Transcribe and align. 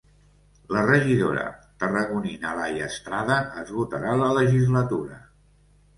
La 0.75 0.79
regidora 0.85 1.43
tarragonina 1.83 2.55
Laia 2.61 2.89
Estrada 2.95 3.39
esgotarà 3.65 4.19
la 4.23 4.35
legislatura. 4.43 5.25